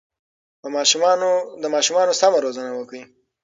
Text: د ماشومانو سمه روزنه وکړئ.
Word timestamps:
د 1.61 1.65
ماشومانو 1.75 2.11
سمه 2.21 2.39
روزنه 2.45 2.71
وکړئ. 2.75 3.01